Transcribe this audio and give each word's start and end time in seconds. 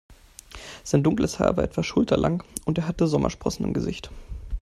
Sein 0.83 1.03
dunkles 1.03 1.37
Haar 1.37 1.57
war 1.57 1.63
etwa 1.63 1.83
schulterlang 1.83 2.43
und 2.65 2.79
er 2.79 2.87
hatte 2.87 3.05
Sommersprossen 3.05 3.65
im 3.65 3.73
Gesicht. 3.73 4.09